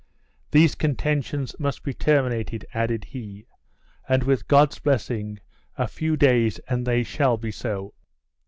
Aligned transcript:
"These 0.49 0.73
contentions 0.73 1.53
must 1.59 1.83
be 1.83 1.93
terminated," 1.93 2.65
added 2.73 3.03
he; 3.05 3.45
"and 4.09 4.23
with 4.23 4.47
God's 4.47 4.79
blessing, 4.79 5.37
a 5.77 5.87
few 5.87 6.17
days 6.17 6.57
and 6.67 6.87
they 6.87 7.03
shall 7.03 7.37
be 7.37 7.51
so!" 7.51 7.93